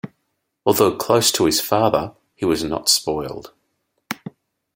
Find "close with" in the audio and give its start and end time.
0.97-1.45